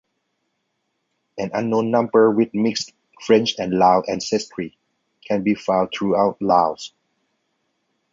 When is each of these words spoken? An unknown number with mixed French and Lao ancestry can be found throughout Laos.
An 1.37 1.51
unknown 1.53 1.91
number 1.91 2.31
with 2.31 2.55
mixed 2.55 2.91
French 3.23 3.53
and 3.59 3.71
Lao 3.77 4.01
ancestry 4.07 4.75
can 5.23 5.43
be 5.43 5.53
found 5.53 5.93
throughout 5.95 6.41
Laos. 6.41 6.91